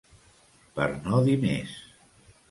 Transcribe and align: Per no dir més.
Per 0.79 0.87
no 1.11 1.19
dir 1.27 1.35
més. 1.43 1.75